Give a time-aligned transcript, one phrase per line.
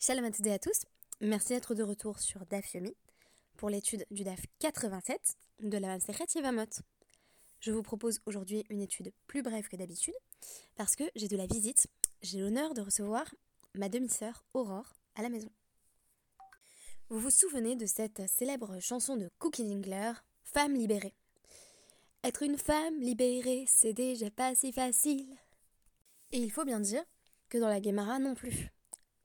[0.00, 0.82] Shalom à tous,
[1.20, 2.94] merci d'être de retour sur DAF Yomi
[3.56, 6.68] pour l'étude du DAF 87 de la Masechet Yevamot.
[7.58, 10.14] Je vous propose aujourd'hui une étude plus brève que d'habitude
[10.76, 11.88] parce que j'ai de la visite,
[12.22, 13.26] j'ai l'honneur de recevoir
[13.74, 15.50] ma demi-sœur Aurore à la maison.
[17.08, 20.12] Vous vous souvenez de cette célèbre chanson de Cookie Dingler,
[20.44, 21.16] Femme libérée?
[22.22, 25.36] Être une femme libérée, c'est déjà pas si facile.
[26.30, 27.02] Et il faut bien dire
[27.48, 28.70] que dans la Guémara non plus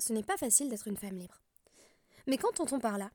[0.04, 1.42] ce n'est pas facile d'être une femme libre.
[2.28, 3.12] Mais qu'entend-on par là?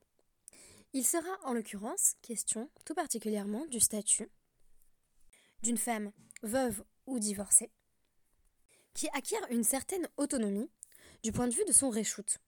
[0.94, 4.30] Il sera en l'occurrence question tout particulièrement du statut
[5.62, 7.70] d'une femme veuve ou divorcée
[8.94, 10.70] qui acquiert une certaine autonomie
[11.22, 12.38] du point de vue de son réchoute.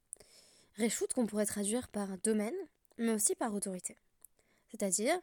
[0.77, 2.55] Réchoute qu'on pourrait traduire par domaine,
[2.97, 3.97] mais aussi par autorité.
[4.71, 5.21] C'est-à-dire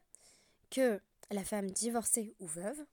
[0.70, 2.86] que la femme divorcée ou veuve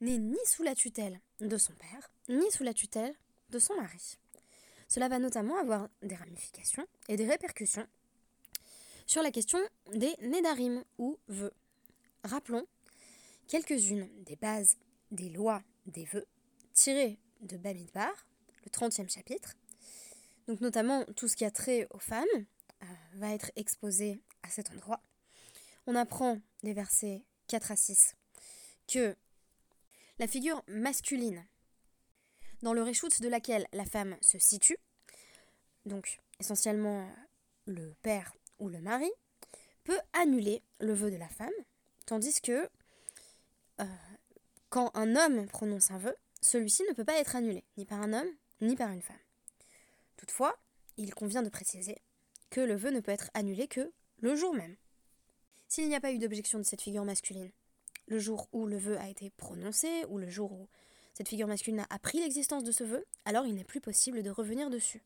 [0.00, 3.14] n'est ni sous la tutelle de son père, ni sous la tutelle
[3.50, 4.18] de son mari.
[4.92, 7.86] Cela va notamment avoir des ramifications et des répercussions
[9.06, 9.58] sur la question
[9.94, 11.54] des nedarim ou vœux.
[12.24, 12.66] Rappelons
[13.48, 14.76] quelques-unes des bases
[15.10, 16.26] des lois des vœux
[16.74, 18.12] tirées de Bamidbar,
[18.66, 19.54] le 30e chapitre.
[20.46, 24.72] Donc notamment tout ce qui a trait aux femmes euh, va être exposé à cet
[24.72, 25.00] endroit.
[25.86, 28.14] On apprend des versets 4 à 6
[28.88, 29.16] que
[30.18, 31.42] la figure masculine
[32.62, 34.78] dans le réchoute de laquelle la femme se situe,
[35.84, 37.08] donc essentiellement
[37.66, 39.10] le père ou le mari,
[39.84, 41.50] peut annuler le vœu de la femme,
[42.06, 42.68] tandis que
[43.80, 43.84] euh,
[44.70, 48.12] quand un homme prononce un vœu, celui-ci ne peut pas être annulé, ni par un
[48.12, 49.16] homme, ni par une femme.
[50.16, 50.56] Toutefois,
[50.96, 51.96] il convient de préciser
[52.50, 54.76] que le vœu ne peut être annulé que le jour même.
[55.68, 57.50] S'il n'y a pas eu d'objection de cette figure masculine,
[58.06, 60.68] le jour où le vœu a été prononcé, ou le jour où
[61.22, 64.30] cette figure masculine a appris l'existence de ce vœu, alors il n'est plus possible de
[64.30, 65.04] revenir dessus.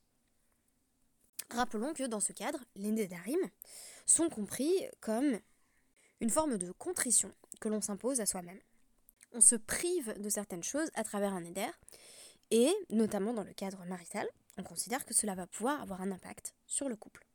[1.51, 3.39] Rappelons que dans ce cadre, les Nédarim
[4.07, 4.73] sont compris
[5.03, 5.39] comme
[6.23, 8.59] une forme de contrition que l'on s'impose à soi-même.
[9.33, 11.69] On se prive de certaines choses à travers un Néder,
[12.51, 16.55] et notamment dans le cadre marital, on considère que cela va pouvoir avoir un impact
[16.67, 17.27] sur le couple.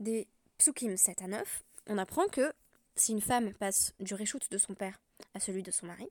[0.00, 0.26] Des
[0.58, 2.52] psukim 7 à 9, on apprend que
[2.96, 5.00] si une femme passe du réchoute de son père
[5.34, 6.10] à celui de son mari,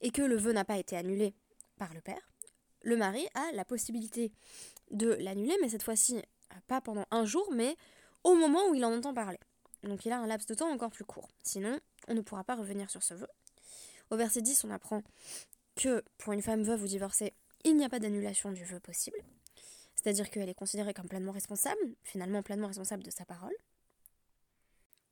[0.00, 1.34] et que le vœu n'a pas été annulé
[1.78, 2.30] par le père,
[2.82, 4.32] le mari a la possibilité
[4.90, 7.76] de l'annuler, mais cette fois-ci euh, pas pendant un jour, mais
[8.24, 9.40] au moment où il en entend parler.
[9.82, 11.28] Donc il a un laps de temps encore plus court.
[11.42, 13.28] Sinon, on ne pourra pas revenir sur ce vœu.
[14.10, 15.02] Au verset 10, on apprend
[15.74, 17.34] que pour une femme veuve ou divorcée,
[17.64, 19.18] il n'y a pas d'annulation du vœu possible.
[19.94, 23.54] C'est-à-dire qu'elle est considérée comme pleinement responsable, finalement pleinement responsable de sa parole.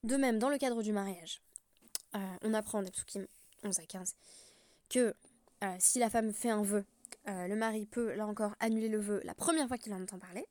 [0.04, 1.42] De même, dans le cadre du mariage,
[2.14, 3.26] euh, on apprend des psukim
[3.64, 4.14] 11 à 15
[4.88, 5.14] que
[5.62, 6.84] euh, si la femme fait un vœu,
[7.28, 10.18] euh, le mari peut là encore annuler le vœu la première fois qu'il en entend
[10.18, 10.46] parler.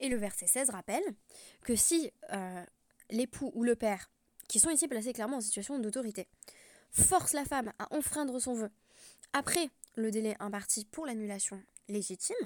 [0.00, 1.04] Et le verset 16 rappelle
[1.62, 2.64] que si euh,
[3.10, 4.10] l'époux ou le père,
[4.48, 6.28] qui sont ici placés clairement en situation d'autorité,
[6.90, 8.70] force la femme à enfreindre son vœu
[9.32, 12.36] après le délai imparti pour l'annulation légitime,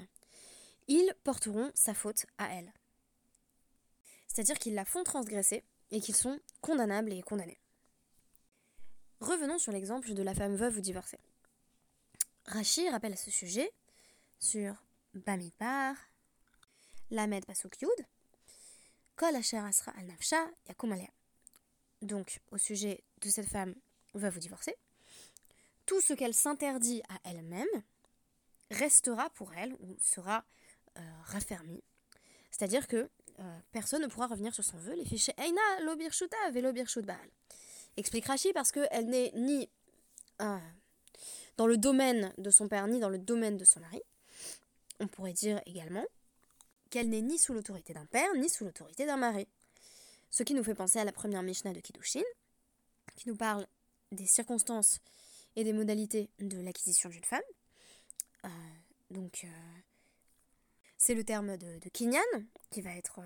[0.87, 2.71] ils porteront sa faute à elle.
[4.27, 7.59] C'est-à-dire qu'ils la font transgresser et qu'ils sont condamnables et condamnés.
[9.19, 11.19] Revenons sur l'exemple de la femme veuve ou divorcée.
[12.45, 13.71] Rachi rappelle à ce sujet
[14.39, 14.75] sur
[15.13, 15.95] Bamidbar,
[17.09, 18.05] Lamed Pasuk Yud,
[19.15, 20.47] Kol Asher Asra al Nafsha
[22.03, 23.73] Donc, au sujet de cette femme
[24.13, 24.75] veuve ou divorcée,
[25.87, 27.65] tout ce qu'elle s'interdit à elle-même
[28.69, 30.45] restera pour elle ou sera
[30.97, 31.83] euh, raffermi.
[32.51, 34.93] C'est-à-dire que euh, personne ne pourra revenir sur son vœu.
[34.95, 36.71] Les fichiers Eina lo birshuta velo
[37.03, 37.29] baal.
[37.97, 39.69] Explique Rachi parce qu'elle n'est ni
[40.41, 40.57] euh,
[41.57, 44.01] dans le domaine de son père ni dans le domaine de son mari.
[44.99, 46.05] On pourrait dire également
[46.91, 49.47] qu'elle n'est ni sous l'autorité d'un père ni sous l'autorité d'un mari.
[50.29, 52.21] Ce qui nous fait penser à la première Mishnah de Kiddushin,
[53.15, 53.65] qui nous parle
[54.11, 54.99] des circonstances
[55.55, 57.41] et des modalités de l'acquisition d'une femme.
[58.45, 58.49] Euh,
[59.09, 59.47] donc, euh,
[60.97, 62.21] c'est le terme de, Kinyan
[62.69, 63.21] qui va être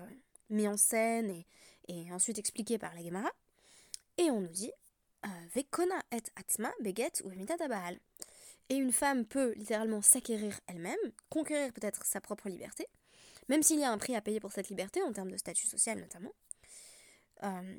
[0.48, 1.46] mis en scène et,
[1.88, 3.30] et, ensuite expliqué par la Gemara.
[4.18, 4.72] Et on nous dit
[5.54, 7.30] Vekona et atma beget ou
[7.68, 7.98] baal.
[8.68, 10.98] Et une femme peut littéralement s'acquérir elle-même,
[11.28, 12.86] conquérir peut-être sa propre liberté,
[13.48, 15.66] même s'il y a un prix à payer pour cette liberté, en termes de statut
[15.66, 16.32] social notamment,
[17.42, 17.78] euh,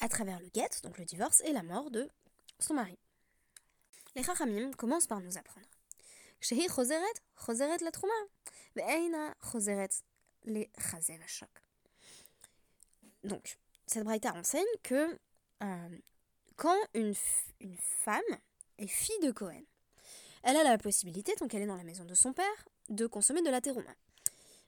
[0.00, 2.10] à travers le guet, donc le divorce, et la mort de
[2.58, 2.98] son mari.
[4.14, 5.66] Les Chachamim commencent par nous apprendre.
[6.40, 8.14] Choseret, choseret la trouma,
[9.42, 9.88] choseret
[10.44, 10.70] les
[13.24, 15.18] Donc, cette braïta enseigne que
[15.62, 15.98] euh,
[16.56, 17.14] quand une,
[17.78, 18.20] femme
[18.78, 19.62] est fille de Cohen,
[20.42, 23.42] elle a la possibilité, tant qu'elle est dans la maison de son père, de consommer
[23.42, 23.94] de la terouma.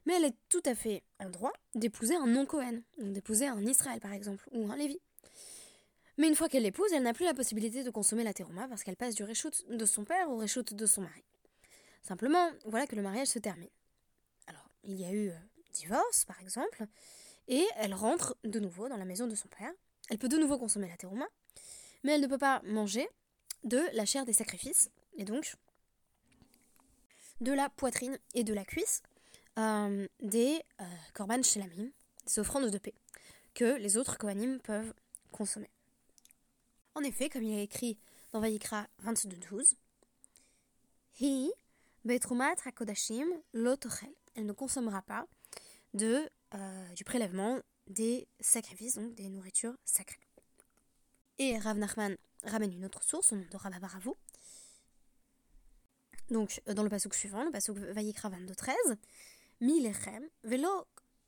[0.06, 4.00] Mais elle est tout à fait en droit d'épouser un non-Cohen, donc d'épouser un Israël
[4.00, 4.98] par exemple, ou un Lévi.
[6.16, 8.82] Mais une fois qu'elle l'épouse, elle n'a plus la possibilité de consommer la terouma parce
[8.82, 11.22] qu'elle passe du réchoute de son père au réchoute de son mari.
[12.02, 13.70] Simplement, voilà que le mariage se termine.
[14.48, 15.38] Alors, il y a eu euh,
[15.72, 16.86] divorce, par exemple,
[17.48, 19.72] et elle rentre de nouveau dans la maison de son père.
[20.10, 21.26] Elle peut de nouveau consommer la terouma,
[22.04, 23.08] mais elle ne peut pas manger
[23.64, 25.56] de la chair des sacrifices, et donc
[27.40, 29.02] de la poitrine et de la cuisse
[29.58, 30.84] euh, des euh,
[31.14, 31.90] korban shelamim,
[32.26, 32.94] des offrandes de paix,
[33.54, 34.94] que les autres kohanim peuvent
[35.32, 35.70] consommer.
[36.94, 37.98] En effet, comme il est écrit
[38.32, 39.74] dans Vayikra 22.12,
[41.20, 41.50] Hi
[42.04, 44.10] betrumat hakodashim lotochel.
[44.34, 45.26] Elle ne consommera pas
[45.94, 50.26] de, euh, du prélèvement des sacrifices, donc des nourritures sacrées.
[51.38, 53.88] Et Rav Nachman ramène une autre source, au nom de Rabba.
[56.30, 58.96] Donc, euh, dans le passage suivant, le passage Vayikra 22.13,
[59.60, 60.86] Mi lechem velo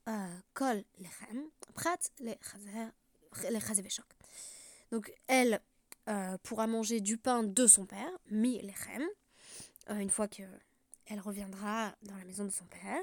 [0.08, 4.06] euh, kol lechem prat le chazeveshok.
[4.92, 5.60] Donc elle
[6.42, 9.04] pourra manger du pain de son père, mi lechem,
[9.90, 13.02] euh, une fois qu'elle reviendra dans la maison de son père.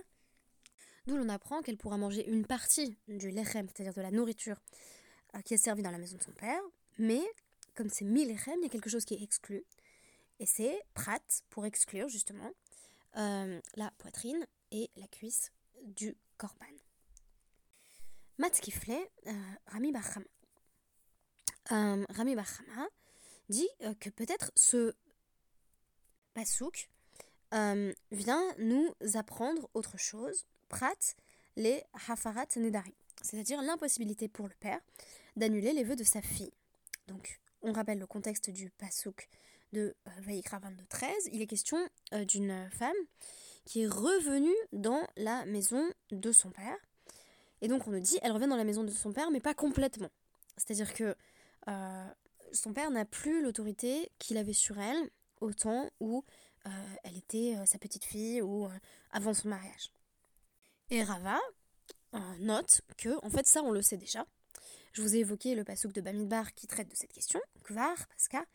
[1.08, 4.58] D'où l'on apprend qu'elle pourra manger une partie du lechem, c'est-à-dire de la nourriture
[5.36, 6.62] euh, qui est servie dans la maison de son père,
[7.00, 7.22] mais
[7.76, 9.64] comme c'est mi lechem, il y a quelque chose qui est exclu.
[10.40, 11.20] Et c'est prat
[11.50, 12.52] pour exclure justement
[13.16, 15.52] la poitrine et la cuisse
[15.82, 16.68] du korban.
[18.38, 18.94] Matkifle,
[19.66, 20.28] Rami Bachama.
[21.72, 22.88] Euh, Rami Bachama
[23.50, 24.96] dit euh, que peut-être ce
[26.34, 26.90] pasouk
[27.54, 31.16] euh, vient nous apprendre autre chose, prat
[31.56, 34.80] les hafarat nedari, c'est-à-dire l'impossibilité pour le père
[35.36, 36.54] d'annuler les vœux de sa fille.
[37.08, 39.28] Donc, on rappelle le contexte du pasouk
[39.74, 41.30] de Vaïkra 22-13.
[41.32, 41.78] Il est question
[42.12, 42.96] d'une femme
[43.66, 46.78] qui est revenue dans la maison de son père.
[47.62, 49.54] Et donc, on nous dit, elle revient dans la maison de son père, mais pas
[49.54, 50.10] complètement.
[50.56, 51.16] C'est-à-dire que
[51.68, 52.06] euh,
[52.54, 55.10] son père n'a plus l'autorité qu'il avait sur elle
[55.42, 56.24] au temps où
[56.66, 56.70] euh,
[57.04, 58.68] elle était euh, sa petite fille ou
[59.12, 59.92] avant son mariage.
[60.90, 61.40] Et Rava
[62.40, 64.26] note que, en fait, ça on le sait déjà.
[64.94, 67.42] Je vous ai évoqué le pasouk de Bamidbar qui traite de cette question.
[67.64, 68.46] Kvar, Paska,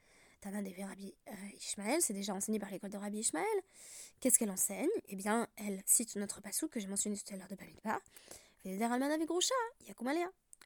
[0.41, 1.15] Tana de Rabbi
[1.57, 3.47] Ishmael, c'est déjà enseigné par l'école de Rabbi Ishmael.
[4.19, 4.89] Qu'est-ce qu'elle enseigne?
[5.09, 8.01] Eh bien, elle cite notre pasouk que j'ai mentionné tout à l'heure de Bamidbar.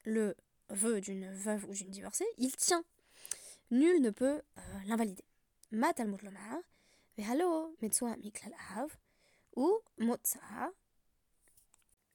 [0.04, 0.36] Le
[0.68, 2.84] vœu d'une veuve ou d'une divorcée, il tient.
[3.70, 5.24] Nul ne peut euh, l'invalider.
[5.72, 6.58] Ma Talmud Lomar,
[7.18, 8.96] Vehalo Metsua Miklal Av,
[9.56, 10.38] ou Motsa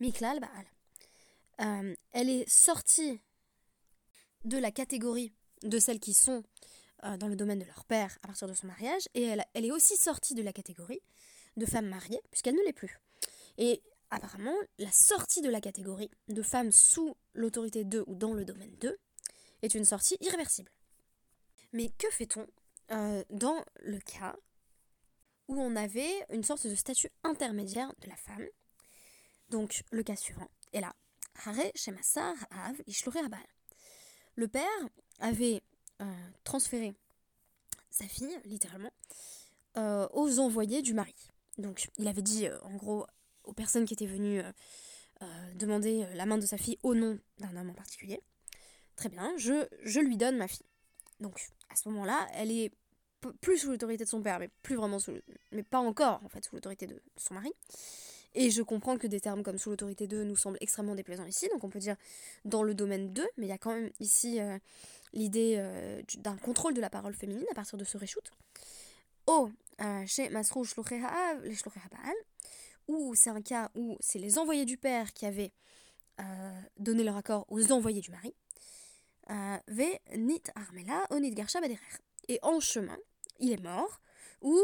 [0.02, 0.66] Miklal Baal.
[1.62, 3.22] Euh, elle est sortie
[4.44, 5.32] de la catégorie
[5.62, 6.44] de celles qui sont
[7.04, 9.66] euh, dans le domaine de leur père à partir de son mariage, et elle, elle
[9.66, 11.02] est aussi sortie de la catégorie
[11.56, 13.00] de femmes mariées, puisqu'elle ne l'est plus.
[13.60, 18.44] Et apparemment, la sortie de la catégorie de femmes sous l'autorité 2 ou dans le
[18.44, 18.98] domaine 2
[19.62, 20.72] est une sortie irréversible.
[21.74, 22.48] Mais que fait-on
[22.92, 24.36] euh, dans le cas
[25.48, 28.48] où on avait une sorte de statut intermédiaire de la femme
[29.52, 30.96] Donc, le cas suivant est là.
[34.36, 34.64] Le père
[35.20, 35.62] avait
[36.02, 36.96] euh, transféré
[37.90, 38.92] sa fille, littéralement,
[39.78, 41.14] euh, aux envoyés du mari.
[41.58, 43.06] Donc, il avait dit, en gros,
[43.44, 44.52] aux personnes qui étaient venues euh,
[45.22, 48.22] euh, demander euh, la main de sa fille au nom d'un homme en particulier.
[48.96, 50.66] Très bien, je, je lui donne ma fille.
[51.20, 52.72] Donc à ce moment-là, elle est
[53.42, 55.14] plus sous l'autorité de son père, mais plus vraiment sous,
[55.52, 57.52] mais pas encore en fait sous l'autorité de son mari.
[58.34, 61.50] Et je comprends que des termes comme sous l'autorité de nous semblent extrêmement déplaisants ici,
[61.50, 61.98] donc on peut dire
[62.46, 64.40] dans le domaine 2, mais il y a quand même ici
[65.12, 65.62] l'idée
[66.20, 68.32] d'un contrôle de la parole féminine à partir de ce reshoot.
[69.28, 69.50] Oh,
[70.06, 71.02] chez Masrou les
[72.88, 75.52] ou c'est un cas où c'est les envoyés du père qui avaient
[76.20, 78.34] euh, donné leur accord aux envoyés du mari.
[79.30, 81.60] Euh, ve nit armela onit garsha
[82.28, 82.98] Et en chemin,
[83.40, 84.02] il est mort,
[84.42, 84.60] ou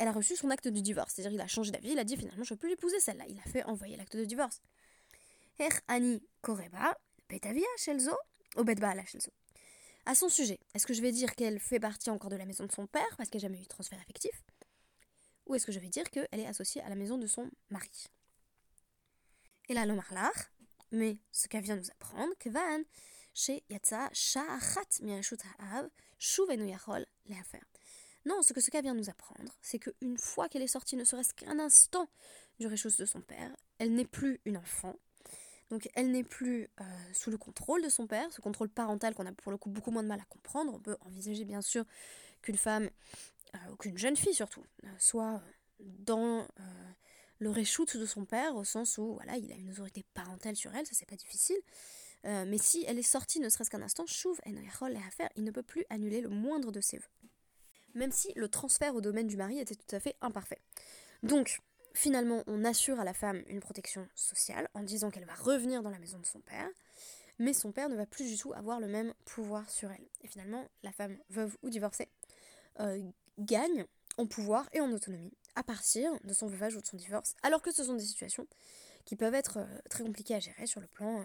[0.00, 1.12] elle a reçu son acte de divorce.
[1.14, 3.24] C'est-à-dire il a changé d'avis, il a dit finalement je peux l'épouser celle-là.
[3.28, 4.62] Il a fait envoyer l'acte de divorce.
[10.06, 12.64] À son sujet, est-ce que je vais dire qu'elle fait partie encore de la maison
[12.64, 14.42] de son père parce qu'elle n'a jamais eu de transfert affectif?
[15.46, 18.06] Ou est-ce que je vais dire qu'elle est associée à la maison de son mari?
[19.68, 20.32] Et là, l'Omarlar,
[20.92, 22.82] mais ce qu'elle vient nous apprendre, que Van,
[23.34, 27.06] chez Yatsa, Sha'achat Miashutahav, Yachol,
[27.44, 27.66] faire.
[28.26, 31.04] Non, ce que ce qu'elle vient nous apprendre, c'est qu'une fois qu'elle est sortie, ne
[31.04, 32.08] serait-ce qu'un instant
[32.58, 34.94] du réchausse de son père, elle n'est plus une enfant.
[35.70, 39.26] Donc elle n'est plus euh, sous le contrôle de son père, ce contrôle parental qu'on
[39.26, 40.72] a pour le coup beaucoup moins de mal à comprendre.
[40.74, 41.84] On peut envisager bien sûr
[42.42, 42.90] qu'une femme
[43.80, 44.64] qu'une jeune fille surtout,
[44.98, 45.42] soit
[45.80, 46.46] dans
[47.40, 50.72] le reshoot de son père, au sens où voilà, il a une autorité parentale sur
[50.74, 51.56] elle, ça c'est pas difficile.
[52.24, 56.20] mais si elle est sortie ne serait-ce qu'un instant, chouve, il ne peut plus annuler
[56.20, 57.19] le moindre de ses vœux.
[57.94, 60.60] Même si le transfert au domaine du mari était tout à fait imparfait.
[61.22, 61.60] Donc,
[61.94, 65.90] finalement, on assure à la femme une protection sociale en disant qu'elle va revenir dans
[65.90, 66.68] la maison de son père,
[67.38, 70.06] mais son père ne va plus du tout avoir le même pouvoir sur elle.
[70.22, 72.08] Et finalement, la femme veuve ou divorcée
[72.80, 73.02] euh,
[73.38, 73.86] gagne
[74.18, 77.62] en pouvoir et en autonomie à partir de son veuvage ou de son divorce, alors
[77.62, 78.46] que ce sont des situations
[79.04, 81.24] qui peuvent être euh, très compliquées à gérer sur le plan euh,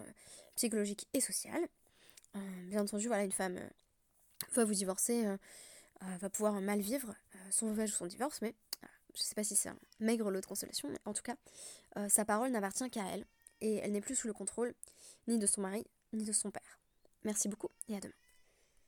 [0.56, 1.60] psychologique et social.
[2.68, 3.60] bien entendu, voilà, une femme
[4.52, 5.24] veuve ou divorcée
[6.00, 7.14] va pouvoir mal vivre
[7.50, 8.54] son veuvage ou son divorce, mais
[9.16, 11.36] je sais pas si c'est un maigre lot de consolation, mais en tout cas,
[11.96, 13.24] euh, sa parole n'appartient qu'à elle,
[13.60, 14.74] et elle n'est plus sous le contrôle
[15.26, 16.78] ni de son mari, ni de son père.
[17.24, 18.14] Merci beaucoup, et à demain.